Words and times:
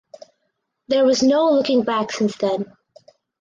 There 0.87 1.05
was 1.05 1.21
no 1.21 1.51
looking 1.51 1.83
back 1.83 2.11
since 2.11 2.35
then. 2.37 2.75